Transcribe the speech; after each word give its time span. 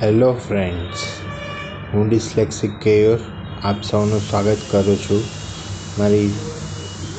Hello 0.00 0.34
friends 0.34 1.02
હું 1.92 2.08
dyslexic 2.08 2.80
કેયોર 2.80 3.20
આપ 3.62 3.82
સૌનું 3.82 4.20
સ્વાગત 4.20 4.58
કરું 4.70 4.96
છું 4.96 5.22
મારી 5.98 6.30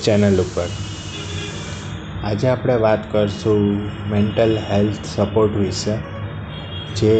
ચેનલ 0.01 0.41
ઉપર. 0.41 0.67
આજે 2.23 2.47
આપણે 2.47 2.75
વાત 2.75 3.11
કરશું 3.11 3.61
મેન્ટલ 4.09 4.57
હેલ્થ 4.57 5.05
સપોર્ટ 5.05 5.55
વિશે, 5.55 5.95
જે 6.95 7.15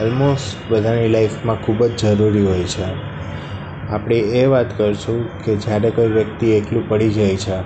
ઓલમોસ્ટ 0.00 0.70
બધાની 0.70 1.08
લાઈફમાં 1.08 1.56
ખૂબ 1.56 1.86
જ 1.86 2.14
જરૂરી 2.16 2.42
હોય 2.42 2.64
છે. 2.64 2.88
આપણે 3.88 4.18
એ 4.18 4.46
વાત 4.46 4.76
કરશું 4.76 5.38
કે 5.44 5.56
જ્યારે 5.56 5.90
કોઈ 5.90 6.08
વ્યક્તિ 6.08 6.50
એકલું 6.50 6.88
પડી 6.88 7.10
જાય 7.10 7.36
છે, 7.36 7.58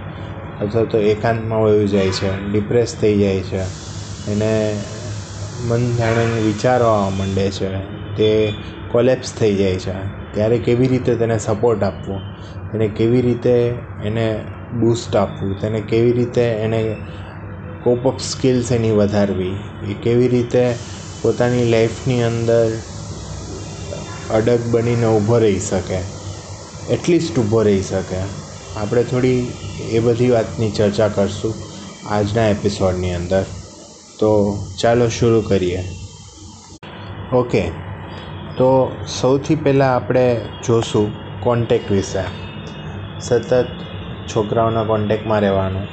અથવા 0.61 0.85
તો 0.85 0.98
એકાંતમાં 0.98 1.62
વયું 1.62 1.87
જાય 1.87 2.11
છે 2.11 2.51
ડિપ્રેસ 2.51 2.96
થઈ 3.01 3.19
જાય 3.19 3.43
છે, 3.43 3.62
એને 4.27 4.52
મન 5.64 5.96
જાણે 5.96 6.41
વિચારો 6.41 6.86
આવવા 6.86 7.10
માંડે 7.10 7.50
છે 7.50 7.78
તે 8.16 8.52
કોલેપ્સ 8.91 9.34
થઈ 9.34 9.54
જાય 9.54 9.77
છે. 9.77 9.92
ત્યારે 10.34 10.59
કેવી 10.59 10.88
રીતે 10.88 11.14
તેને 11.14 11.38
સપોર્ટ 11.38 11.82
આપવો? 11.82 12.20
એને 12.74 12.88
કેવી 12.88 13.23
રીતે 13.23 13.50
એને 14.04 14.45
બૂસ્ટ 14.80 15.16
આપવું? 15.16 15.60
તેને 15.60 15.80
કેવી 15.80 16.12
રીતે 16.12 16.40
એને 16.40 16.96
કોપઅપ 17.82 18.18
સ્કિલ્સ 18.20 18.73
એની 18.73 18.90
વધારવી? 18.90 19.56
એ 19.90 19.95
કેવી 19.95 20.28
રીતે 20.28 20.74
પોતાની 21.23 21.65
લાઈફની 21.65 22.23
અંદર 22.23 22.73
અડગ 24.30 24.59
બનીને 24.70 25.06
ઊભો 25.06 25.38
રહી 25.38 25.60
શકે? 25.60 25.98
એટલીસ્ટ 26.90 27.38
ઊભો 27.38 27.62
રહી 27.62 27.82
શકે. 27.82 28.16
આપણે 28.76 29.02
થોડી 29.02 29.52
એ 29.90 29.98
બધી 29.98 30.30
વાતની 30.30 30.70
ચર્ચા 30.70 31.09
કરશું 31.09 31.54
આજના 32.06 32.48
એપિસોડની 32.48 33.15
અંદર. 33.15 33.45
તો 34.18 34.59
ચાલો 34.82 35.09
શરૂ 35.09 35.40
કરીએ. 35.40 35.84
ઓકે. 37.32 37.70
તો 38.59 38.96
સૌથી 39.21 39.54
પહેલાં 39.54 39.96
આપણે 39.96 40.40
જોશું 40.66 41.12
કોન્ટેક 41.40 41.90
વિશે. 41.90 42.24
સતત 43.21 43.66
છોકરાઓના 44.37 44.84
કોન્ટેકમાં 44.84 45.40
રહેવાનું, 45.40 45.88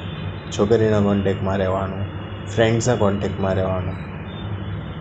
છોકરીના 0.58 1.00
કોન્ટેકમાં 1.00 1.58
રહેવાનું 1.58 2.06
ફ્રેન્ડ્સના 2.54 2.96
કોન્ટેકમાં 2.96 3.54
રહેવાનું. 3.54 3.96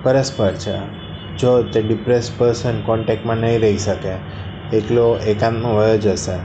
પરસ્પર 0.03 0.53
છે. 0.53 0.75
જો 1.39 1.63
તે 1.63 1.81
ડિપ્રેસ 1.81 2.31
પર્સન 2.37 2.81
કોન્ટેકમાં 2.81 3.37
નહીં 3.37 3.61
રહી 3.61 3.77
શકે, 3.77 4.15
એકલો 4.77 5.17
એકાંતમાં 5.17 5.75
વયો 5.75 5.97
જશે 5.97 6.37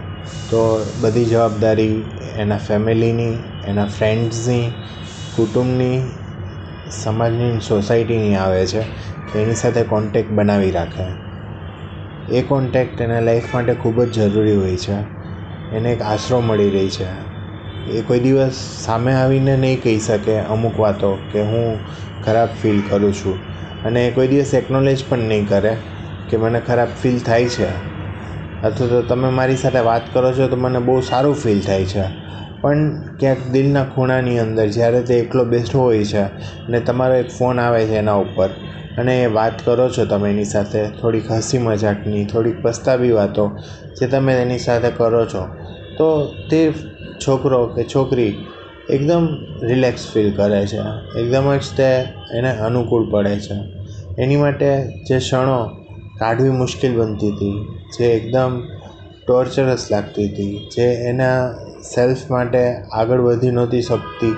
તો 0.50 0.86
બધી 1.00 1.24
જવાબદારી 1.24 2.05
એના 2.36 2.56
ફેમિલીની 2.56 3.34
એના 3.66 3.86
ફ્રેન્ડ્સની 3.86 4.70
કુટુંબની 5.36 6.02
સમાજની 6.87 7.61
સોસાયટીની 7.61 8.34
આવે 8.37 8.67
છે, 8.67 8.83
તો 9.27 9.39
એની 9.39 9.55
સાથે 9.55 9.83
કોન્ટેક 9.87 10.27
બનાવી 10.33 10.70
રાખે. 10.73 11.06
એ 12.29 12.42
કોન્ટેક્ટ 12.42 13.01
એના 13.01 13.20
લાઈફ 13.20 13.51
માટે 13.53 13.75
ખૂબ 13.77 13.97
જ 14.06 14.27
જરૂરી 14.27 14.55
હોય 14.55 14.79
છે. 14.79 14.97
એને 15.70 15.89
એક 15.92 16.03
આશરો 16.03 16.41
મળી 16.42 16.70
રહી 16.70 16.91
છે. 16.91 17.09
એ 17.87 18.03
કોઈ 18.03 18.20
દિવસ 18.20 18.57
સામે 18.83 19.12
આવીને 19.14 19.57
નહીં 19.57 19.81
કહી 19.81 20.01
શકે 20.01 20.34
અમુક 20.47 20.77
વાતો 20.77 21.11
કે 21.29 21.41
હું 21.42 21.67
ખરાબ 22.23 22.51
ફીલ 22.55 22.79
કરું 22.83 23.12
છું. 23.14 23.39
અને 23.84 24.01
એ 24.03 24.12
કોઈ 24.12 24.29
દિવસ 24.29 24.55
એકનોલેજ 24.55 25.01
પણ 25.09 25.29
નહીં 25.29 25.47
કરે 25.47 25.73
કે 26.29 26.37
મને 26.39 26.61
ખરાબ 26.62 26.91
ફીલ 26.97 27.19
થાય 27.23 27.48
છે. 27.48 27.70
અથવા 28.62 28.89
તો 28.89 29.03
તમે 29.05 29.31
મારી 29.31 29.57
સાથે 29.57 29.83
વાત 29.83 30.05
કરો 30.11 30.33
છો 30.33 30.48
તો 30.48 30.57
મને 30.59 30.81
બહુ 30.83 30.95
સારું 31.03 31.37
ફીલ 31.37 31.61
થાય 31.62 31.87
છે. 31.87 32.05
પણ 32.62 33.16
ક્યાંક 33.18 33.38
દિલના 33.52 33.84
ખૂણાની 33.84 34.38
અંદર 34.38 34.66
જ્યારે 34.68 35.02
તે 35.02 35.14
એકલો 35.18 35.44
બેઠો 35.44 35.78
હોય 35.78 36.04
છે 36.04 36.24
ને 36.68 36.80
તમારો 36.80 37.14
એક 37.14 37.30
ફોન 37.30 37.58
આવે 37.58 37.82
છે 37.86 37.96
એના 37.98 38.16
ઉપર 38.16 38.50
અને 38.98 39.14
એ 39.22 39.26
વાત 39.26 39.64
કરો 39.64 39.88
છો 39.88 40.04
તમે 40.04 40.30
એની 40.30 40.44
સાથે, 40.44 40.82
થોડીક 41.00 41.30
હસી 41.30 41.58
મજાકની, 41.58 42.24
થોડીક 42.24 42.62
પસ્તાવી 42.62 43.11
વાતો 43.11 43.45
જે 44.00 44.06
તમે 44.06 44.42
એની 44.42 44.58
સાથે 44.58 44.90
કરો 44.90 45.27
છો, 45.27 45.42
તો 45.98 46.06
તે 46.50 46.61
છોકરો 47.18 47.66
કે 47.66 47.84
છોકરી 47.84 48.33
એકદમ 48.90 49.24
રિલેક્સ 49.62 50.12
ફીલ 50.12 50.30
કરે 50.36 50.66
છે, 50.66 50.80
એકદમ 51.20 51.46
જ 51.58 51.66
તે 51.77 51.90
એને 52.39 52.50
અનુકૂળ 52.58 53.11
પડે 53.11 53.36
છે. 53.36 53.56
એની 54.18 54.36
માટે 54.36 54.70
જે 55.08 55.18
ક્ષણો 55.18 55.58
કાઢવી 56.18 56.50
મુશ્કેલ 56.50 56.92
બનતી 56.92 57.33
હતી, 57.33 57.58
જે 57.98 58.06
એકદમ 58.16 58.52
ટોર્ચરસ 59.27 59.90
લાગતી 59.90 60.28
હતી, 60.28 60.55
જે 60.77 60.86
એના 61.11 61.40
સેલ્ફ 61.95 62.30
માટે 62.30 62.73
આગળ 62.92 63.20
વધી 63.20 63.51
નહોતી 63.51 63.83
શકતી. 63.83 64.35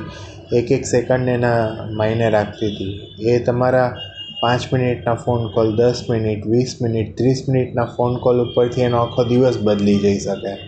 એક 0.56 0.72
એક 0.72 0.86
સેકન્ડ 0.86 1.28
એના 1.28 1.69
માયને 1.91 2.31
રાખતી 2.31 2.66
હતી. 2.66 3.00
એ 3.28 3.38
તમારા 3.38 3.97
પાંચ 4.41 4.72
મિનિટના 4.72 5.14
ફોન 5.14 5.48
કોલ 5.48 5.76
દસ 5.76 6.04
મિનિટ, 6.10 6.47
વીસ 6.47 6.76
મિનિટ, 6.82 7.16
ત્રીસ 7.16 7.44
મિનિટના 7.48 7.84
ફોન 7.84 8.16
કોલ 8.16 8.50
ઉપરથી 8.50 8.81
એનો 8.81 8.98
આખો 8.98 9.25
દિવસ 9.25 9.58
બદલી 9.58 9.98
જઈ 9.98 10.19
શકે. 10.19 10.58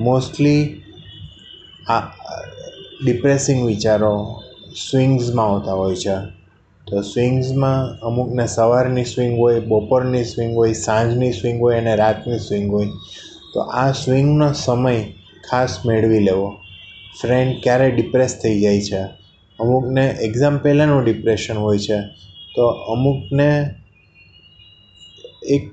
મોસ્ટલી 0.00 0.82
આ 1.88 2.00
ડિપ્રેસિંગ 3.04 3.66
વિચારો 3.66 4.42
સ્વિંગ્સમાં 4.90 5.46
આવતા 5.46 5.72
હોય 5.72 5.94
છે. 5.94 6.14
તો 6.86 7.00
સ્વિંગ્સમાં 7.00 8.00
અમુકને 8.06 8.46
સવારની 8.46 9.04
સ્વિંગ 9.04 9.38
હોય, 9.38 9.60
બપોરની 9.60 10.24
સ્વિંગ 10.24 10.56
હોય, 10.56 10.72
સાંજની 10.72 11.32
સ્વિંગ 11.32 11.60
હોય 11.60 11.78
અને 11.78 11.96
રાતની 11.96 12.38
સ્વિંગ 12.38 12.72
હોય. 12.72 12.86
તો 13.54 13.60
આ 13.60 13.92
સ્વિંગનો 13.92 14.52
સમય 14.52 15.04
ખાસ 15.50 15.78
મેળવી 15.86 16.18
લેવો. 16.18 16.56
ફ્રેન્ડ 17.22 17.62
ક્યારે 17.62 17.90
ડિપ્રેસ 17.90 18.40
થઈ 18.42 18.60
જાય 18.60 18.80
છે? 18.80 19.00
અમુકને 19.60 20.08
એક્ઝામ 20.08 20.58
પહેલાંનું 20.58 21.04
ડિપ્રેશન 21.04 21.56
હોય 21.56 21.78
છે. 21.78 22.00
તો 22.54 22.66
અમુકને 22.66 23.74
એક 25.48 25.70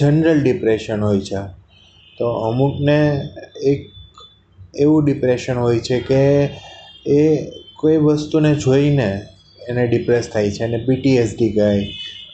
જનરલ 0.00 0.42
ડિપ્રેશન 0.42 1.00
હોય 1.00 1.20
છે. 1.20 1.36
તો 2.18 2.30
અમુકને 2.30 3.20
એક 3.64 3.90
એવું 4.76 5.04
ડિપ્રેશન 5.04 5.54
હોય 5.54 5.78
છે 5.78 6.00
કે 6.00 6.44
એ 7.06 7.36
કોઈ 7.76 7.96
વસ્તુને 7.96 8.54
જોઈને 8.54 9.22
એને 9.68 9.86
ડિપ્રેસ 9.86 10.28
થાય 10.28 10.50
છે 10.50 10.64
એને 10.64 10.76
પીટીએસડી 10.76 11.52
કહે. 11.52 11.84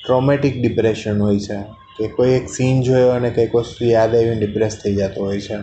ટ્રોમેટિક 0.06 0.62
ડિપ્રેશન 0.62 1.19
હોય 1.19 1.38
છે. 1.38 1.56
કે 1.98 2.09
કોઈ 2.09 2.30
એક 2.30 2.48
સીન 2.48 2.82
જોયો 2.82 3.09
અને 3.09 3.30
કંઈક 3.30 3.54
વસ્તુ 3.54 3.84
યાદ 3.84 4.14
આવીને 4.14 4.34
ડિપ્રેસ 4.34 4.76
થઈ 4.76 4.94
જતો 4.94 5.24
હોય 5.24 5.41
છે. 5.41 5.54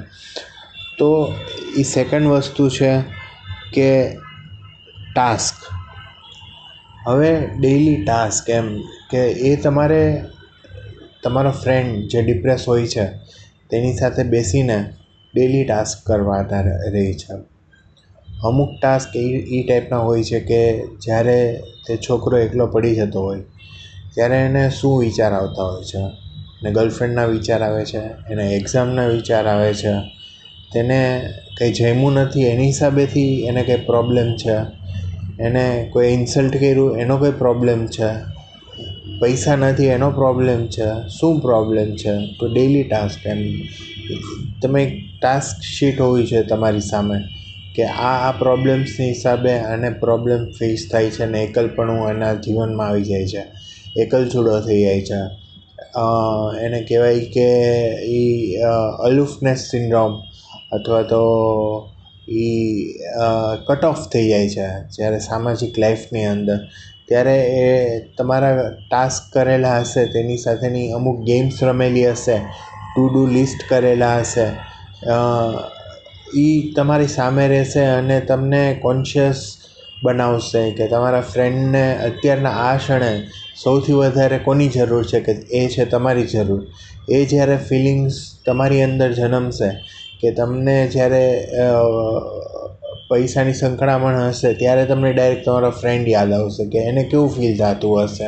તો 1.00 1.36
એ 1.78 1.84
સેકન્ડ 1.84 2.28
વસ્તુ 2.28 2.70
છે 2.70 3.02
કે 3.74 4.18
ટાસ્ક 5.16 5.56
હવે 7.08 7.48
ડેઈલી 7.60 8.04
ટાસ્ક 8.04 8.50
એમ 8.50 8.82
કે 9.12 9.18
એ 9.18 9.56
તમારે 9.56 10.26
તમારો 11.24 11.52
ફ્રેન્ડ 11.52 12.08
જે 12.08 12.22
ડિપ્રેસ 12.22 12.66
હોય 12.68 12.88
છે, 12.88 13.06
તેની 13.70 13.98
સાથે 13.98 14.24
બેસીને 14.24 14.90
ડેઈલી 15.34 15.66
ટાસ્ક 15.66 16.08
કરવાના 16.08 16.62
રહે 16.62 17.14
છે. 17.14 17.34
અમુક 18.44 18.70
ટાસ્ક 18.82 19.16
એ 19.16 19.20
એ 19.38 19.68
ટાઈપના 19.68 19.98
હોય 19.98 20.24
છે 20.24 20.40
કે 20.40 20.84
જ્યારે 21.02 21.64
તે 21.88 21.98
છોકરો 21.98 22.38
એકલો 22.38 22.68
પડી 22.68 22.96
જતો 22.96 23.22
હોય, 23.22 23.40
ત્યારે 24.16 24.36
એને 24.36 24.70
શું 24.70 25.00
વિચાર 25.00 25.34
આવતા 25.34 25.64
હોય 25.64 25.84
છે? 25.84 26.04
એને 26.62 26.72
ગર્લફ્રેન્ડના 26.72 27.26
વિચાર 27.26 27.64
આવે 27.64 27.86
છે? 27.86 27.98
એને 27.98 28.50
એક્ઝામના 28.50 29.08
વિચાર 29.08 29.48
આવે 29.48 29.74
છે? 29.74 30.19
તેને 30.74 31.30
કંઈ 31.58 31.72
જમ્યું 31.72 32.14
નથી, 32.14 32.42
એની 32.42 32.66
હિસાબેથી 32.66 33.46
એને 33.46 33.64
કંઈ 33.64 33.86
પ્રોબ્લેમ 33.86 34.36
છે. 34.36 34.58
એને 35.44 35.90
કોઈ 35.94 36.08
ઇન્સલ્ટ 36.08 36.54
કર્યું, 36.54 36.98
એનો 36.98 37.18
કંઈ 37.18 37.32
પ્રોબ્લેમ 37.32 37.88
છે. 37.88 38.12
પૈસા 39.22 39.56
નથી, 39.56 39.86
એનો 39.86 40.12
પ્રોબ્લેમ 40.12 40.68
છે. 40.68 41.08
શું 41.20 41.40
પ્રોબ્લેમ 41.42 41.96
છે? 41.96 42.16
તો 42.40 42.48
ડેઇલી 42.54 42.84
ટાસ્ક 42.84 43.28
એમ. 43.28 43.42
તમે 44.62 45.02
ટાસ્ક 45.22 45.64
શીટ 45.64 46.02
હોવી 46.02 46.26
જોઈએ 46.26 46.44
તમારી 46.44 46.80
સામે 46.80 47.20
કે 47.76 47.84
આ 47.84 48.30
આ 48.30 48.32
પ્રોબ્લેમ્સની 48.32 49.08
હિસાબે 49.08 49.52
આને 49.52 49.90
પ્રોબ્લેમ 49.90 50.46
ફેસ 50.46 50.88
થાય 50.92 51.10
છે 51.10 51.26
ને 51.26 51.44
એકલપણું 51.44 52.10
એના 52.10 52.34
જીવનમાં 52.34 52.88
આવી 52.88 53.04
જાય 53.04 53.28
છે. 53.28 53.44
એકલચૂડો 54.02 54.60
થઈ 54.62 54.82
જાય 54.82 55.02
છે. 55.02 55.22
એને 56.66 56.82
કહેવાય 56.82 57.20
કે 57.20 57.48
એ 58.16 58.56
અલુફનેસ 59.04 59.58
સિન્ડ્રોમ 59.58 60.29
અથવા 60.72 61.04
તો 61.12 61.22
એ 62.40 62.48
કટ 63.68 63.84
ઓફ 63.86 64.04
થઈ 64.14 64.28
જાય 64.32 64.50
છે, 64.56 64.68
જ્યારે 64.96 65.20
સામાજિક 65.22 65.78
લાઈફની 65.84 66.26
અંદર. 66.34 66.60
ત્યારે 67.08 67.38
એ 67.60 67.68
તમારા 68.18 68.68
ટાસ્ક 68.82 69.32
કરેલા 69.34 69.78
હશે, 69.82 70.04
તેની 70.16 70.40
સાથેની 70.46 70.88
અમુક 70.98 71.24
ગેમ્સ 71.30 71.58
રમેલી 71.64 72.08
હશે 72.12 72.38
ટુ 72.90 73.04
ડુ 73.10 73.24
લિસ્ટ 73.36 73.62
કરેલા 73.70 74.18
હશે 74.22 74.48
એ 76.38 76.48
તમારી 76.76 77.12
સામે 77.18 77.44
રહેશે 77.48 77.84
અને 77.90 78.18
તમને 78.30 78.64
કોન્શિયસ 78.84 79.40
બનાવશે 80.04 80.62
કે 80.78 80.86
તમારા 80.88 81.26
ફ્રેન્ડને 81.32 81.84
અત્યારના 82.08 82.56
આ 82.66 82.76
ક્ષણે 82.78 83.12
સૌથી 83.64 83.98
વધારે 84.02 84.38
કોની 84.48 84.70
જરૂર 84.76 85.06
છે, 85.06 85.20
કે 85.26 85.34
એ 85.52 85.64
છે 85.74 85.86
તમારી 85.86 86.28
જરૂર. 86.34 86.62
એ 87.10 87.26
જ્યારે 87.32 87.58
ફિલિંગ્સ 87.70 88.16
તમારી 88.46 88.84
અંદર 88.88 89.10
જન્મશે 89.20 89.70
કે 90.20 90.32
તમને 90.32 90.78
જ્યારે 90.88 91.24
પૈસાની 93.10 93.54
સંકળામણ 93.54 94.18
હશે, 94.24 94.54
ત્યારે 94.54 94.86
તમને 94.86 95.14
ડાયરેક્ટ 95.14 95.46
તમારો 95.46 95.70
ફ્રેન્ડ 95.72 96.08
યાદ 96.08 96.34
આવશે 96.34 96.66
કે 96.66 96.80
એને 96.80 97.04
કેવું 97.04 97.30
ફીલ 97.30 97.56
થતું 97.58 98.04
હશે? 98.04 98.28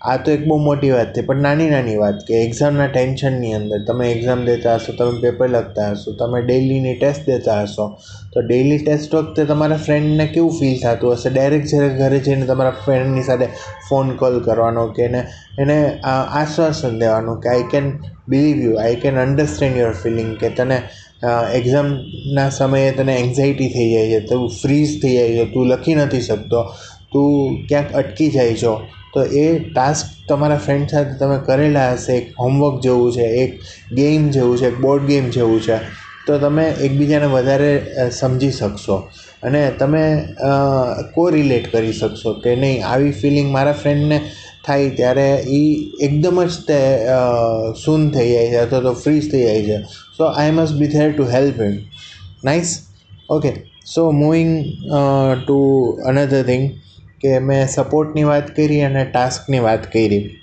આ 0.00 0.16
તો 0.18 0.30
એક 0.30 0.42
બહુ 0.46 0.56
મોટી 0.64 0.90
વાત 0.90 1.08
થઈ 1.14 1.22
પણ 1.28 1.40
નાની 1.44 1.70
નાની 1.70 1.96
વાત 2.00 2.18
કે 2.26 2.34
એક્ઝામના 2.40 2.88
ટેન્શનની 2.88 3.54
અંદર 3.54 3.78
તમે 3.86 4.04
એક્ઝામ 4.10 4.42
દેતા 4.48 4.74
હશો, 4.76 4.92
તમે 4.98 5.20
પેપર 5.22 5.48
લખતા 5.48 5.86
હશો, 5.92 6.12
તમે 6.20 6.42
ડેઈલીની 6.42 6.92
ટેસ્ટ 7.00 7.24
દેતા 7.26 7.56
હશો, 7.62 7.86
તો 8.32 8.42
ડેઈલી 8.42 8.78
ટેસ્ટ 8.82 9.16
વખતે 9.16 9.46
તમારા 9.48 9.80
ફ્રેન્ડને 9.86 10.26
કેવું 10.34 10.54
ફીલ 10.58 10.76
થતું 10.82 11.16
હશે? 11.16 11.32
ડાયરેક્ટ 11.34 11.70
જ્યારે 11.72 11.88
ઘરે 12.00 12.20
જઈને 12.26 12.46
તમારા 12.50 12.76
ફ્રેન્ડની 12.84 13.24
સાથે 13.28 13.48
ફોન 13.88 14.12
કોલ 14.20 14.38
કરવાનો 14.46 14.84
કે 14.98 15.08
એને 15.08 15.22
એને 15.64 15.78
આશ્વાસન 16.12 17.00
દેવાનું 17.00 17.40
કે 17.42 17.50
I 17.54 17.66
can 17.72 17.90
believe 18.28 18.62
you 18.66 18.76
I 18.84 19.00
can 19.04 19.18
understand 19.24 19.80
your 19.82 19.96
feeling 20.02 20.30
કે 20.42 20.52
તને 20.60 20.78
એક્ઝામના 21.58 22.46
સમયે 22.58 22.92
તને 23.00 23.18
એન્ઝાયટી 23.24 23.72
થઈ 23.74 23.88
જાય 23.94 24.12
છે, 24.12 24.20
તું 24.30 24.46
ફ્રીઝ 24.60 24.94
થઈ 25.02 25.16
જાય 25.16 25.34
છે, 25.38 25.48
તું 25.54 25.72
લખી 25.72 25.98
નથી 26.04 26.22
શકતો, 26.28 26.62
તું 27.12 27.58
ક્યાંક 27.68 27.98
અટકી 28.02 28.30
જાય 28.30 28.54
છો. 28.62 28.76
તો 29.18 29.28
એ 29.42 29.46
ટાસ્ક 29.68 30.16
તમારા 30.28 30.64
ફ્રેન્ડ 30.64 30.90
સાથે 30.94 31.14
તમે 31.20 31.38
કરેલા 31.46 31.92
હશે, 31.92 32.18
એક 32.18 32.26
હોમવર્ક 32.40 32.82
જેવું 32.82 33.12
છે, 33.12 33.30
એક 33.44 33.52
ગેમ 33.96 34.28
જેવું 34.30 34.58
છે, 34.58 34.66
એક 34.72 34.80
બોર્ડ 34.80 35.08
ગેમ 35.12 35.30
જેવું 35.30 35.62
છે, 35.68 35.78
તો 36.26 36.38
તમે 36.38 36.66
એકબીજાને 36.86 37.28
વધારે 37.34 37.72
સમજી 38.18 38.54
શકશો. 38.58 38.96
અને 39.42 39.62
તમે 39.80 40.02
કો 41.14 41.24
રિલેટ 41.30 41.70
કરી 41.72 41.92
શકશો 41.92 42.34
કે 42.44 42.56
નહીં. 42.56 42.84
આવી 42.86 43.14
ફિલિંગ 43.20 43.48
મારા 43.52 43.78
ફ્રેન્ડને 43.82 44.18
થાય 44.66 44.90
ત્યારે 44.98 45.28
એ 45.58 45.60
એકદમ 46.06 46.40
જ 46.44 46.58
તે 46.68 46.80
સૂન 47.84 48.10
થઈ 48.16 48.28
જાય 48.32 48.50
છે 48.52 48.58
અથવા 48.64 48.84
તો 48.86 48.92
ફ્રીઝ 49.04 49.30
થઈ 49.32 49.44
જાય 49.44 49.62
છે. 49.68 49.78
So 50.16 50.24
I 50.24 50.52
must 50.56 50.78
be 50.80 50.90
there 50.96 51.08
to 51.12 51.28
help 51.34 51.62
him 51.66 51.76
nice 52.44 52.74
okay 53.30 53.52
so 53.94 54.10
moving 54.12 54.52
to 55.44 55.58
another 56.10 56.42
thing 56.50 56.68
કે 57.20 57.38
મેં 57.38 57.68
સપોર્ટની 57.68 58.24
વાત 58.24 58.56
કરી 58.56 58.80
અને 58.80 59.04
ટાસ્કની 59.04 59.58
વાત 59.58 59.92
કરી. 59.92 60.40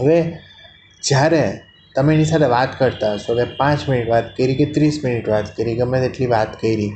હવે 0.00 0.38
જ્યારે 1.02 1.60
તમે 1.94 2.14
એની 2.14 2.24
સાથે 2.24 2.44
વાત 2.44 2.78
કરતા 2.78 3.14
હશો 3.14 3.36
કે 3.36 3.44
પાંચ 3.44 3.88
મિનિટ 3.88 4.08
વાત 4.08 4.36
કરી 4.36 4.54
કે 4.54 4.64
ત્રીસ 4.64 5.04
મિનિટ 5.04 5.28
વાત 5.28 5.56
કરી, 5.56 5.74
ગમે 5.74 6.00
તેટલી 6.00 6.26
વાત 6.26 6.60
કરી, 6.60 6.92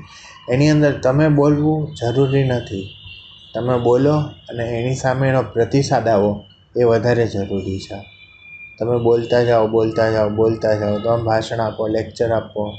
એની 0.49 0.71
અંદર 0.71 0.93
તમે 0.93 1.29
બોલવું 1.29 1.95
જરૂરી 1.95 2.45
નથી. 2.45 2.87
તમે 3.55 3.79
બોલો 3.79 4.17
અને 4.49 4.65
એની 4.65 4.95
સામે 4.95 5.29
એનો 5.29 5.43
પ્રતિસાદ 5.43 6.09
આવો 6.09 6.45
એ 6.77 6.85
વધારે 6.85 7.27
જરૂરી 7.27 7.79
છે. 7.79 7.97
તમે 8.79 8.99
બોલતા 8.99 9.43
જાઓ 9.43 9.69
બોલતા 9.69 10.11
જાઓ 10.11 10.31
બોલતા 10.31 10.75
જાઓ, 10.75 10.99
તમે 10.99 11.23
ભાષણ 11.23 11.61
આપો 11.61 11.87
લેક્ચર 11.87 12.33
આપો. 12.33 12.75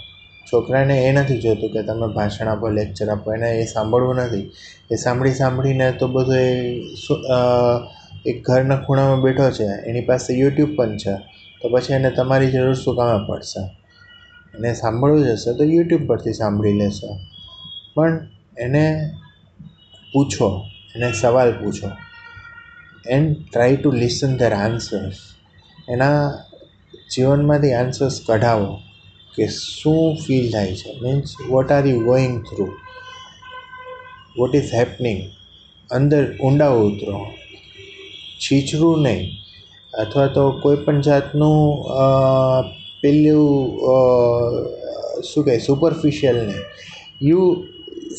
છોકરાને 0.53 0.95
એ 0.99 1.11
નથી 1.11 1.41
જોતું 1.41 1.71
કે 1.71 1.81
તમે 1.83 2.07
ભાષણ 2.13 2.47
આપો 2.47 2.67
લેક્ચર 2.69 3.09
આપો, 3.09 3.33
એને 3.33 3.49
એ 3.51 3.65
સાંભળવું 3.65 4.15
નથી. 4.15 4.45
એ 4.91 4.95
સાંભળી 4.95 5.33
સાંભળીને 5.33 5.91
તો 5.91 6.07
બધું 6.07 6.35
એ 6.35 6.47
એક 8.25 8.37
ઘરના 8.47 8.77
ખૂણામાં 8.77 9.21
બેઠો 9.21 9.49
છે, 9.51 9.67
એની 9.85 10.01
પાસે 10.01 10.31
યુટ્યુબ 10.33 10.75
પણ 10.75 10.97
છે. 10.97 11.15
તો 11.61 11.69
પછી 11.69 11.93
એને 11.93 12.09
તમારી 12.09 12.51
જરૂર 12.51 12.73
શું 12.73 12.95
કામ 12.95 13.27
પડશે? 13.27 13.61
એને 14.53 14.73
સાંભળવું 14.73 15.25
જ 15.25 15.29
હશે 15.29 15.53
તો 15.53 15.63
યુટ્યુબ 15.63 16.07
પરથી 16.07 16.33
સાંભળી 16.33 16.73
લેશે. 16.73 17.09
પણ 17.95 18.27
એને 18.57 18.83
પૂછો, 20.13 20.49
એને 20.95 21.11
સવાલ 21.13 21.51
પૂછો. 21.51 21.89
And 23.09 23.35
try 23.51 23.75
to 23.75 23.91
listen 23.91 24.37
their 24.37 24.53
answers 24.53 25.17
એના 25.89 26.31
જીવનમાંથી 27.15 27.73
આન્સર્સ 27.73 28.21
કઢાવો. 28.27 28.71
કે 29.37 29.45
શું 29.53 30.03
ફીલ 30.25 30.45
થાય 30.53 30.75
છે? 30.81 30.89
Means 31.01 31.33
what 31.49 31.71
are 31.77 31.83
you 31.87 31.99
going 32.05 32.35
through 32.47 32.65
what 34.37 34.53
is 34.59 34.71
happening 34.79 35.19
અંદર 35.89 36.23
ઊંડા 36.45 36.71
ઉતરો. 36.85 37.17
છીછરું 38.43 38.97
નહીં. 39.05 39.21
અથવા 39.93 40.27
તો 40.35 40.43
કોઈ 40.63 40.79
પણ 40.85 41.01
જાતનું 41.07 41.59
પેલું 43.01 43.47
શું 45.29 45.43
કહે 45.45 45.55
સુપરફિશિયલ 45.67 46.37
નહીં. 46.49 46.63
You 47.29 47.43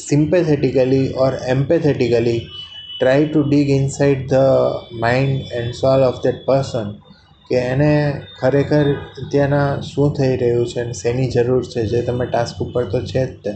sympathetically 0.06 1.06
or 1.24 1.32
empathetically 1.54 2.40
try 2.98 3.26
to 3.26 3.40
dig 3.50 3.68
inside 3.76 4.20
the 4.32 4.96
mind 5.02 5.52
and 5.58 5.72
soul 5.80 6.00
of 6.08 6.18
that 6.24 6.40
person 6.48 6.88
કે 7.50 7.56
એને 7.66 7.90
ખરેખર 8.40 8.86
ત્યાંના 9.30 9.80
શું 9.82 10.14
થઈ 10.14 10.36
રહ્યું 10.36 10.66
છે 10.66 10.80
અને 10.80 10.92
શેની 10.92 11.28
જરૂર 11.28 11.62
છે? 11.64 11.86
જે 11.86 12.02
તમે 12.02 12.26
ટાસ્ક 12.26 12.62
ઉપર 12.62 12.84
તો 12.84 13.00
છે 13.02 13.22
જ 13.26 13.36
તે. 13.44 13.52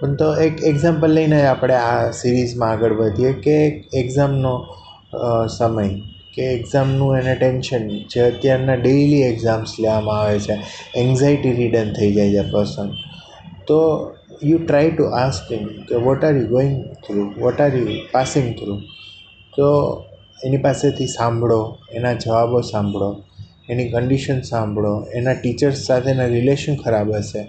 પણ 0.00 0.14
તો 0.16 0.28
એક 0.36 0.62
એક્ઝામ્પલ 0.64 1.10
લઈને 1.10 1.40
આપણે 1.46 1.76
આ 1.82 2.10
સિરીઝમાં 2.12 2.70
આગળ 2.70 2.94
વધીએ 2.94 3.32
કે 3.40 3.56
એક્ઝામનો 3.94 4.54
સમય. 5.48 5.86
કે 6.34 6.42
એક્ઝામનું 6.54 7.16
એને 7.18 7.34
ટેન્શન 7.34 7.84
જે 8.10 8.20
અત્યારના 8.22 8.76
ડેઈલી 8.76 9.22
એક્ઝામ્સ 9.22 9.70
લેવામાં 9.80 10.20
આવે 10.20 10.38
છે. 10.38 10.56
એન્ઝાયટી 10.96 11.52
રિડન 11.52 11.92
થઈ 11.92 12.12
જાય 12.14 12.32
છે 12.36 12.50
પર્સન 12.50 12.88
તો 13.66 13.78
you 14.42 14.58
try 14.58 14.90
to 14.90 15.04
ask 15.16 15.52
him 15.52 15.64
કે 15.88 15.96
what 15.98 16.24
are 16.24 16.34
you 16.36 16.46
going 16.48 16.76
through 17.04 17.22
what 17.38 17.60
are 17.60 17.72
you 17.76 17.88
passing 18.12 18.48
through 18.54 18.74
તો 19.52 19.68
એની 20.44 20.56
પાસેથી 20.56 21.06
સાંભળો, 21.06 21.78
એના 21.92 22.12
જવાબો 22.12 22.60
સાંભળો, 22.60 23.22
એની 23.68 23.88
કન્ડિશન 23.88 24.40
સાંભળો, 24.40 25.06
એના 25.14 25.32
ટીચર્સ 25.32 25.76
સાથેના 25.76 26.24
રિલેશન 26.24 26.76
ખરાબ 26.76 27.12
હશે. 27.14 27.42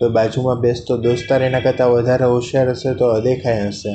તો 0.00 0.08
બાજુમાં 0.08 0.60
બેસતો 0.60 0.96
દોસ્તાર 0.96 1.42
એના 1.42 1.60
કરતાં 1.60 1.90
વધારે 1.90 2.24
હોશિયાર 2.24 2.70
હશે 2.70 2.94
તો 2.94 3.08
અદેખાય 3.08 3.68
હશે. 3.68 3.92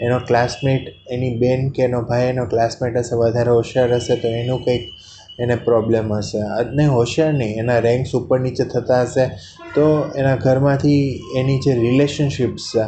એનો 0.00 0.18
ક્લાસમેટ 0.18 0.82
એની 1.10 1.36
બેન 1.36 1.70
કે 1.70 1.82
એનો 1.82 2.02
ભાઈ 2.02 2.26
એનો 2.26 2.44
ક્લાસમેટ 2.44 2.96
હશે, 2.96 3.16
વધારે 3.16 3.50
હોશિયાર 3.50 3.94
હશે 3.94 4.16
તો 4.16 4.28
એનું 4.28 4.64
કંઈક 4.64 4.90
એને 5.38 5.54
પ્રોબ્લેમ 5.54 6.12
હશે. 6.12 6.38
અને 6.38 6.86
હોશિયાર 6.86 7.34
નહીં, 7.34 7.56
એના 7.58 7.78
રેન્ક્સ 7.78 8.14
ઉપર 8.14 8.40
નીચે 8.40 8.64
થતા 8.64 9.02
હશે 9.02 9.26
તો 9.74 10.10
એના 10.16 10.36
ઘરમાંથી 10.36 11.20
એની 11.36 11.58
જે 11.58 11.72
રિલેશનશિપ્સ 11.72 12.62
છે 12.76 12.84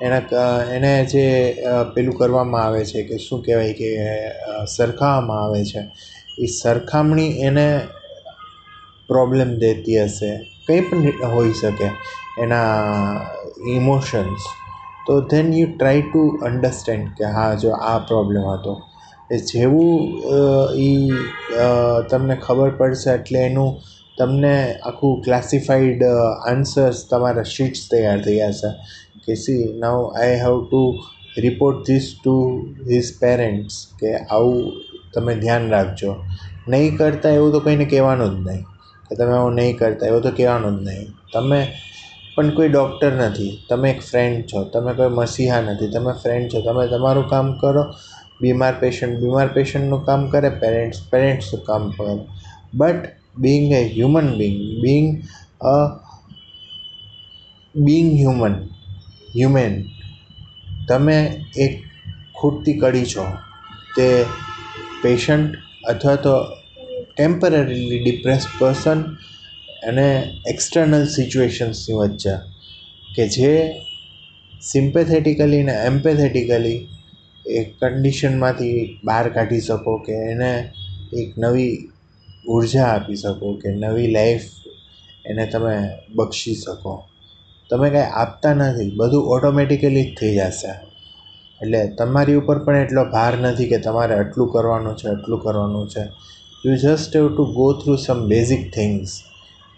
એના 0.00 0.46
એને 0.70 0.92
જે 1.06 1.24
પેલું 1.94 2.16
કરવામાં 2.16 2.64
આવે 2.64 2.82
છે 2.84 3.00
કે 3.04 3.16
શું 3.18 3.42
કહેવાય 3.42 3.74
કે 3.74 3.88
સરખાવવામાં 4.68 5.40
આવે 5.40 5.62
છે 5.64 5.80
એ 6.38 6.46
સરખામણી 6.52 7.32
એને 7.42 7.66
પ્રોબ્લેમ 9.08 9.58
દેતી 9.58 9.98
હશે. 10.04 10.30
કંઈ 10.66 10.82
પણ 10.82 11.04
હોઈ 11.30 11.54
શકે 11.54 11.88
એના 12.38 12.70
ઇમોશન્સ 13.74 14.42
તો 15.06 15.14
then 15.30 15.52
you 15.52 15.68
try 15.72 16.02
to 16.04 16.20
understand 16.42 17.08
કે 17.16 17.24
હા, 17.28 17.54
જો 17.56 17.70
આ 17.82 17.98
પ્રોબ્લેમ 18.02 18.44
હતો. 18.46 18.74
એ 19.30 19.36
જેવું 19.42 20.00
એ 20.78 20.88
તમને 22.10 22.36
ખબર 22.38 22.70
પડશે 22.78 23.10
એટલે 23.14 23.40
એનું 23.42 23.70
તમને 24.18 24.52
આખું 24.82 25.14
ક્લાસિફાઈડ 25.22 26.02
આન્સર્સ 26.44 26.98
તમારા 27.08 27.46
શીટ્સ 27.46 27.82
તૈયાર 27.88 28.20
થઈ 28.22 28.38
જશે 28.42 28.70
કે 29.26 29.34
see 29.34 29.74
now 29.78 30.14
I 30.16 30.36
have 30.36 30.64
to 30.70 30.98
report 31.38 31.86
this 31.86 32.14
to 32.24 32.66
his 32.90 33.12
parents 33.20 33.86
કે 34.00 34.16
આવું 34.16 34.72
તમે 35.14 35.34
ધ્યાન 35.34 35.68
રાખજો. 35.68 36.16
નહીં 36.68 36.96
કરતા 36.96 37.28
એવું 37.28 37.52
તો 37.52 37.60
કોઈને 37.60 37.84
કહેવાનું 37.84 38.44
જ 38.44 38.48
નહીં. 38.48 38.62
કે 39.08 39.14
તમે 39.14 39.32
આવું 39.32 39.54
નહીં 39.54 39.78
કરતા, 39.78 40.06
એવું 40.06 40.22
તો 40.22 40.30
કહેવાનું 40.30 40.80
જ 40.80 40.86
નહીં. 40.86 41.06
તમે 41.32 41.66
પણ 42.36 42.50
કોઈ 42.50 42.68
ડૉક્ટર 42.68 43.12
નથી, 43.12 43.66
તમે 43.68 43.90
એક 43.90 44.00
ફ્રેન્ડ 44.00 44.44
છો, 44.44 44.64
તમે 44.64 44.92
કોઈ 44.92 45.08
મસીહા 45.08 45.60
નથી, 45.60 45.88
તમે 45.88 46.12
ફ્રેન્ડ 46.12 46.54
છો, 46.54 46.60
તમે 46.60 46.86
તમારું 46.86 47.28
કામ 47.28 47.52
કરો, 47.52 47.84
બીમાર 48.40 48.74
પેશન્ટ 48.80 49.18
બીમાર 49.18 49.48
પેશન્ટનું 49.48 50.04
કામ 50.04 50.28
કરે 50.30 50.48
પેરેન્ટ્સ 50.48 50.98
પેરેન્ટ્સનું 51.10 51.64
કામ 51.64 51.90
કરે. 51.90 52.18
But 52.74 52.94
being 53.38 53.72
a 53.72 53.84
human 53.88 54.38
being 54.38 54.82
being 54.82 55.22
a 55.60 56.00
being 57.76 58.16
human 58.16 58.68
human 59.34 59.74
તમે 60.88 61.18
એક 61.56 61.74
ખૂટતી 62.34 62.78
કડી 62.78 63.04
છો 63.04 63.24
તે 63.96 64.08
પેશન્ટ 65.02 65.50
અથવા 65.84 66.16
તો 66.16 66.34
ટેમ્પરરીલી 67.10 68.02
ડિપ્રેસ 68.02 68.44
પર્સન 68.58 69.00
અને 69.82 70.08
એક્સટર્નલ 70.46 71.06
સિચ્યુએશન્સની 71.06 71.98
વચ્ચે 71.98 72.34
કે 73.16 73.24
જે 73.26 73.52
સિમ્પેથેટિકલી 74.62 75.62
ને 75.62 75.74
એમ્પેથેટિકલી 75.86 76.78
એ 77.46 77.64
કન્ડિશનમાંથી 77.80 78.78
બહાર 79.04 79.26
કાઢી 79.28 79.60
શકો 79.60 79.92
કે 79.98 80.14
એને 80.32 80.52
એક 81.12 81.30
નવી 81.36 81.74
ઊર્જા 82.48 82.88
આપી 82.88 83.16
શકો 83.16 83.48
કે 83.54 83.68
નવી 83.74 84.10
લાઈફ 84.10 84.48
એને 85.24 85.44
તમે 85.46 85.76
બક્ષી 86.14 86.54
શકો. 86.54 86.94
તમે 87.70 87.90
કાંઈ 87.90 88.12
આપતા 88.14 88.54
નથી, 88.54 88.90
બધું 88.96 89.24
ઓટોમેટિકલી 89.24 90.04
જ 90.10 90.16
થઈ 90.20 90.34
જશે. 90.36 90.72
એટલે 91.62 91.80
તમારી 91.98 92.34
ઉપર 92.34 92.58
પણ 92.58 92.76
એટલો 92.76 93.04
ભાર 93.04 93.34
નથી 93.36 93.68
કે 93.68 93.78
તમારે 93.78 94.14
આટલું 94.14 94.52
કરવાનું 94.52 94.96
છે, 94.96 95.08
આટલું 95.08 95.42
કરવાનું 95.42 95.88
છે. 95.88 96.04
You 96.64 96.76
just 96.76 97.16
have 97.16 97.28
to 97.28 97.44
go 97.44 97.72
through 97.72 97.96
some 97.96 98.28
basic 98.28 98.74
things 98.74 99.10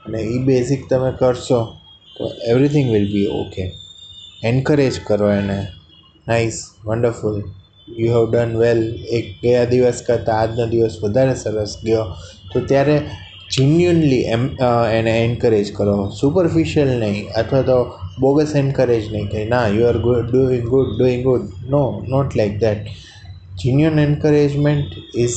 અને 0.07 0.19
એ 0.19 0.39
બેઝિક 0.39 0.89
તમે 0.91 1.11
કરશો 1.19 1.61
તો 2.17 2.25
everything 2.47 2.89
will 2.93 3.07
be 3.13 3.27
okay 3.27 3.65
encourage 4.45 5.01
કરો 5.07 5.31
એને. 5.31 5.59
Nice 6.29 6.57
wonderful 6.85 7.37
you 7.99 8.11
have 8.15 8.31
done 8.33 8.57
well 8.57 8.81
એક 9.11 9.27
ગયા 9.43 9.65
દિવસ 9.65 10.03
કરતાં 10.07 10.41
આજનો 10.41 10.67
દિવસ 10.67 10.99
વધારે 11.03 11.35
સરસ 11.35 11.77
ગયો. 11.85 12.05
તો 12.53 12.61
ત્યારે 12.61 12.97
જીન્યુનલી 13.51 14.25
એમ 14.35 14.45
એને 14.93 15.13
એન્કરેજ 15.25 15.69
કરો 15.73 15.97
સુપરફિશિયલ 16.21 16.91
નહીં 17.03 17.29
અથવા 17.35 17.63
તો 17.63 17.79
બોગસ 18.21 18.55
એન્કરેજ 18.55 19.05
નહીં 19.13 19.29
કે 19.29 19.45
ના 19.45 19.67
you 19.69 19.85
are 19.87 19.99
good 19.99 20.25
doing 20.31 20.67
good 20.69 20.91
doing 20.97 21.23
good 21.23 21.45
no 21.71 21.85
not 22.09 22.37
like 22.37 22.59
that 22.61 22.91
genuine 23.59 23.99
encouragement 23.99 24.95
is 25.15 25.35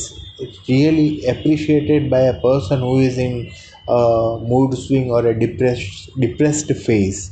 really 0.68 1.24
appreciated 1.26 2.08
by 2.08 2.20
a 2.20 2.34
person 2.40 2.80
who 2.80 2.98
is 3.00 3.18
in 3.18 3.34
a 3.88 4.02
mood 4.42 4.74
swing 4.78 5.10
or 5.10 5.22
a 5.26 5.34
depressed 5.38 6.10
depressed 6.18 6.72
phase 6.86 7.22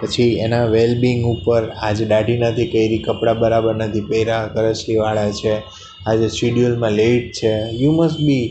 પછી 0.00 0.28
એના 0.44 0.64
wellbeing 0.74 1.24
ઉપર 1.24 1.62
આજે 1.86 2.04
દાઢી 2.04 2.38
નથી 2.38 2.66
કરી, 2.66 2.98
કપડાં 2.98 3.38
બરાબર 3.38 3.74
નથી 3.74 4.00
પહેર્યા 4.00 4.46
કરચલીવાળા 4.54 5.30
છે. 5.40 5.54
આજે 6.06 6.28
શિડ્યુલમાં 6.28 6.92
લેટ 6.92 7.32
છે. 7.40 7.52
You 7.82 7.92
must 7.92 8.18
be 8.28 8.46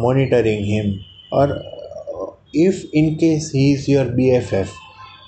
monitoring 0.00 0.64
him 0.72 0.88
or 1.32 1.48
if 2.54 2.82
in 2.94 3.14
case 3.22 3.52
he 3.54 3.70
is 3.72 3.86
your 3.94 4.08
BFF 4.18 4.72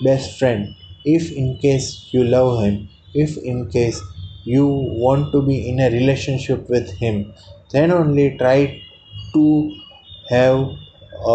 best 0.03 0.39
friend 0.39 0.67
if 1.15 1.33
in 1.37 1.49
case 1.63 1.89
you 2.15 2.23
love 2.25 2.61
him 2.65 2.77
if 3.23 3.35
in 3.45 3.65
case 3.77 4.03
you 4.47 4.65
want 5.05 5.25
to 5.33 5.39
be 5.43 5.55
in 5.69 5.81
a 5.81 5.91
relationship 5.91 6.69
with 6.69 6.89
him, 6.99 7.17
then 7.73 7.91
only 7.91 8.27
try 8.39 8.59
to 9.35 9.45
have 10.31 10.59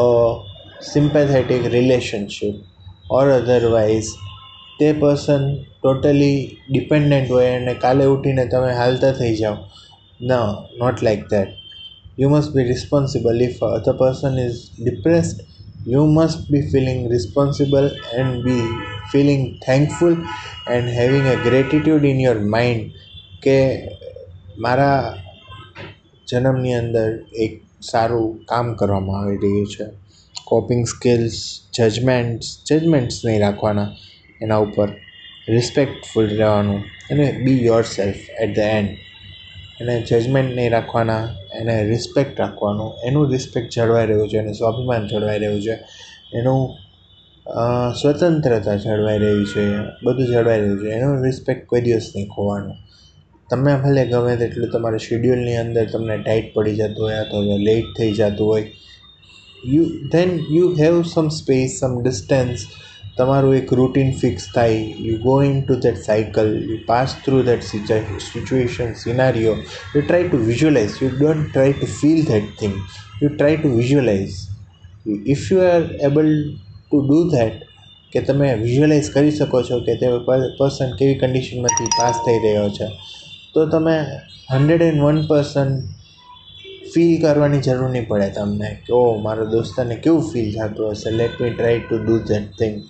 a 0.01 0.03
sympathetic 0.79 1.63
relationship. 1.73 2.55
Or 3.17 3.25
otherwise 3.37 4.09
તે 4.79 4.89
person 5.01 5.43
totally 5.75 6.37
dependent 6.69 7.31
હોય 7.35 7.51
અને 7.59 7.73
કાલે 7.83 8.05
ઉઠીને 8.13 8.43
તમે 8.53 8.71
હાલતા 8.81 9.13
થઈ 9.19 9.33
જાઓ. 9.41 9.57
ન 10.21 10.31
not 10.81 10.97
like 11.05 11.23
that 11.33 11.51
you 12.21 12.29
must 12.33 12.51
be 12.55 12.67
responsible 12.73 13.41
if 13.47 13.59
other 13.69 13.93
person 14.01 14.35
is 14.45 14.59
depressed 14.79 15.37
you 15.93 16.03
must 16.15 16.43
be 16.51 16.65
feeling 16.71 17.01
responsible 17.15 17.87
and 18.19 18.35
be 18.45 18.65
feeling 19.11 19.43
thankful 19.65 20.15
and 20.75 20.89
having 20.97 21.25
a 21.33 21.35
gratitude 21.47 22.05
in 22.11 22.19
your 22.25 22.39
mind 22.53 22.83
કે 23.43 23.57
મારા 24.65 24.99
જન્મની 26.27 26.77
અંદર 26.81 27.09
એક 27.45 27.53
સારું 27.89 28.27
કામ 28.51 28.67
કરવામાં 28.79 29.19
આવી 29.21 29.41
રહ્યું 29.43 29.69
છે. 29.73 29.85
કોપિંગ 30.51 30.83
સ્કિલ્સ 30.93 31.37
જજમેન્ટ્સ 31.77 32.47
જજમેન્ટ્સ 32.69 33.17
નહીં 33.25 33.41
રાખવાના. 33.45 33.89
એના 34.43 34.59
ઉપર 34.65 34.89
રિસ્પેક્ટફુલ 35.55 36.27
રહેવાનું. 36.41 36.81
અને 37.11 37.25
be 37.45 37.59
yourself 37.95 38.21
at 38.43 38.53
the 38.57 38.67
end 38.79 38.91
એને 39.81 39.93
જજમેન્ટ 40.09 40.51
નહીં 40.57 40.71
રાખવાના, 40.75 41.23
એને 41.59 41.75
રિસ્પેક્ટ 41.91 42.39
રાખવાનું. 42.39 42.91
એનું 43.07 43.31
રિસ્પેક્ટ 43.33 43.69
જળવાઈ 43.75 44.07
રહ્યું 44.09 44.29
છે, 44.31 44.37
એનું 44.43 44.55
સ્વાભિમાન 44.59 45.07
જળવાઈ 45.11 45.41
રહ્યું 45.43 45.61
છે. 45.67 45.75
એનું 46.39 46.61
સ્વતંત્રતા 47.99 48.75
જળવાઈ 48.83 49.21
રહી 49.23 49.47
છે, 49.53 49.63
બધું 50.05 50.27
જળવાઈ 50.33 50.61
રહ્યું 50.63 50.79
છે. 50.83 50.89
એનું 50.97 51.15
રિસ્પેક્ટ 51.25 51.63
કોઈ 51.69 51.81
દિવસ 51.87 52.07
નહીં 52.15 52.29
ખોવાનું. 52.35 52.77
તમે 53.49 53.73
ભલે 53.83 54.03
ગમે 54.11 54.33
તેટલું 54.41 54.69
તમારા 54.73 55.01
શેડ્યુલની 55.07 55.57
અંદર 55.63 55.85
તમને 55.93 56.15
ટાઈટ 56.17 56.53
પડી 56.53 56.77
જતું 56.79 57.03
હોય 57.05 57.17
અથવા 57.23 57.57
લેટ 57.67 57.89
થઈ 57.97 58.11
જતું 58.19 58.47
હોય 58.51 58.65
you 59.63 59.83
then 60.11 60.31
you 60.49 60.67
have 60.77 60.95
some 61.03 61.27
space 61.29 61.73
some 61.79 61.97
distance 62.01 62.61
તમારું 63.17 63.55
એક 63.55 63.73
રૂટીન 63.79 64.11
ફિક્સ 64.21 64.47
થાય. 64.55 64.79
You 65.07 65.17
go 65.25 65.35
to 65.41 65.75
that 65.83 65.99
cycle 66.05 66.49
you 66.69 66.77
pass 66.87 67.13
through 67.25 67.41
that 67.43 67.67
situation 67.67 68.95
scenario 69.03 69.53
you 69.93 70.01
try 70.01 70.29
to 70.29 70.39
visualise 70.47 70.97
you 71.03 71.11
don't 71.11 71.51
try 71.51 71.77
to 71.77 71.91
feel 71.99 72.23
that 72.31 72.49
thing 72.59 72.75
you 73.21 73.29
try 73.35 73.61
to 73.61 73.73
visualise 73.77 74.39
if 75.35 75.45
you 75.51 75.61
are 75.67 75.83
able 76.09 76.31
to 76.87 77.05
do 77.05 77.23
that 77.29 77.61
કે 78.13 78.25
તમે 78.27 78.51
visualise 78.65 79.13
કરી 79.13 79.37
શકો 79.37 79.63
છો 79.69 79.81
કે 79.85 79.99
તે 80.01 80.13
person 80.59 80.97
કેવી 80.99 81.21
કન્ડિશનમાંથી 81.21 81.95
pass 81.99 82.15
થઈ 82.25 82.39
રહ્યો 82.45 82.69
છે, 82.77 82.87
તો 83.53 83.69
તમે 83.69 83.97
hundred 84.51 84.81
and 84.89 85.03
one 85.03 85.25
percent 85.29 86.00
feel 86.93 87.21
કરવાની 87.21 87.57
જરૂર 87.57 87.89
નહીં 87.89 88.07
પડે 88.07 88.29
તમને 88.29 88.69
કે 88.87 88.93
ઓ 88.93 89.15
મારા 89.21 89.43
દોસ્તારને 89.43 89.95
કેવું 89.95 90.31
ફીલ 90.33 90.57
થતું 90.57 90.91
હશે? 90.91 91.09
Let 91.09 91.41
me 91.41 91.49
try 91.49 91.79
to 91.79 91.97
do 91.97 92.17
that 92.17 92.51
thing 92.59 92.81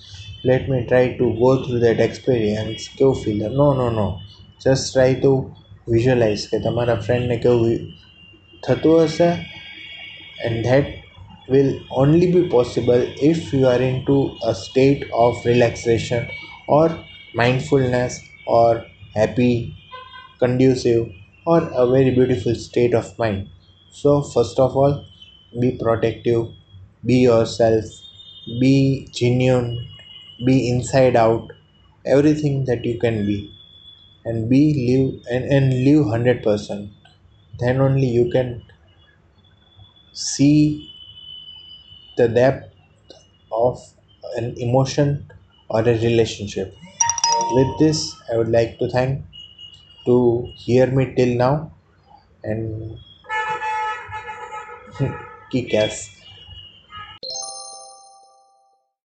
let 0.46 0.70
me 0.70 0.84
try 0.84 1.08
to 1.08 1.30
go 1.30 1.56
through 1.56 1.80
that 1.80 2.00
experience 2.00 2.90
કેવું 2.98 3.16
feel 3.16 3.38
no 3.38 3.74
no 3.74 3.90
no 3.90 4.20
just 4.66 4.94
try 4.94 5.14
to 5.14 5.56
visualise 5.88 6.48
કે 6.52 6.60
તમારા 6.60 6.96
ફ્રેન્ડને 6.96 7.38
કેવું 7.38 7.78
થતું 8.68 9.04
હશે? 9.04 9.30
And 10.46 10.64
that 10.64 10.86
will 11.50 11.80
only 11.92 12.32
be 12.32 12.42
possible 12.42 13.08
if 13.24 13.54
you 13.54 13.68
are 13.68 13.82
into 14.02 14.30
a 14.44 14.52
state 14.52 15.12
of 15.12 15.48
relaxation 15.48 16.22
or 16.70 16.90
mindfulness 17.36 18.20
or 18.48 18.84
happy, 19.16 19.74
conducive 20.40 21.08
or 21.46 21.60
a 21.74 21.86
very 21.88 22.12
beautiful 22.12 22.56
state 22.56 22.94
of 22.94 23.06
mind. 23.20 23.48
So 24.00 24.12
first 24.34 24.58
of 24.66 24.76
all 24.82 24.94
be 25.62 25.70
protective 25.84 26.42
be 27.10 27.18
yourself 27.30 27.86
be 28.62 28.74
genuine 29.20 29.70
be 30.48 30.56
inside 30.74 31.16
out 31.26 31.52
everything 32.16 32.56
that 32.70 32.84
you 32.90 32.96
can 33.06 33.18
be 33.30 33.38
and 34.26 34.50
be 34.50 34.62
live 34.88 35.08
and, 35.34 35.46
and 35.58 35.68
live 35.86 36.02
100% 36.06 36.92
then 37.60 37.82
only 37.82 38.08
you 38.20 38.30
can 38.32 38.50
see 40.14 40.92
the 42.18 42.28
depth 42.28 42.74
of 43.52 43.80
an 44.38 44.56
emotion 44.58 45.32
or 45.70 45.82
a 45.82 45.96
relationship. 46.08 46.76
With 47.54 47.80
this, 47.80 48.16
I 48.32 48.38
would 48.38 48.50
like 48.50 48.80
to 48.80 48.90
thank 48.90 49.26
to 50.06 50.52
hear 50.58 50.88
me 50.88 51.14
till 51.16 51.36
now 51.38 51.74
and 52.44 52.98
ass. 55.74 56.21